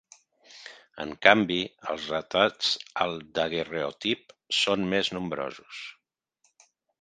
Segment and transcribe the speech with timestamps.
[1.03, 1.57] En canvi,
[1.93, 2.71] els retrats
[3.05, 5.85] al daguerreotip són més nombrosos.